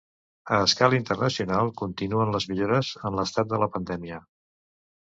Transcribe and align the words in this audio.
A 0.55 0.57
escala 0.67 0.97
internacional, 0.99 1.69
continuen 1.83 2.35
les 2.37 2.49
millores 2.55 2.93
en 3.11 3.21
l’estat 3.21 3.55
de 3.55 3.65
la 3.67 3.73
pandèmia. 3.77 4.25